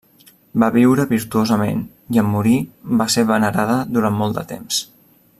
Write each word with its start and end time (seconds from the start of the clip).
Va 0.61 0.69
viure 0.75 1.03
virtuosament 1.11 1.83
i, 2.15 2.21
en 2.21 2.31
morir, 2.37 2.57
va 3.01 3.07
ser 3.17 3.27
venerada 3.35 3.77
durant 3.99 4.17
molt 4.23 4.41
de 4.41 4.45
temps. 4.53 4.81